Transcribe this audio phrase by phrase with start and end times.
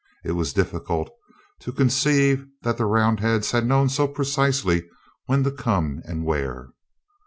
[0.25, 1.11] It was difficult
[1.59, 4.89] to conceive that the Roundheads had known so precisely
[5.27, 6.69] when to come and where.